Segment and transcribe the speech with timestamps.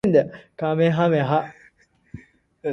[0.57, 1.53] かめはめ波